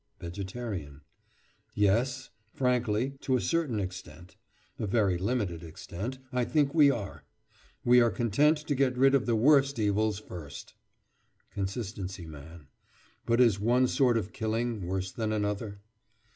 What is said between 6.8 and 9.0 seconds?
are. We are content to get